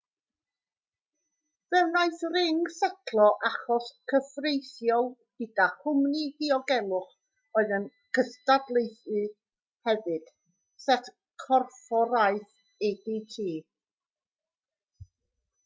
[1.73, 5.05] fe wnaeth ring setlo achos cyfreithiol
[5.43, 7.11] gyda chwmni diogelwch
[7.61, 7.85] oedd yn
[8.19, 9.35] gystadleuydd
[9.89, 10.31] hefyd
[10.87, 11.11] sef
[11.43, 13.39] corfforaeth adt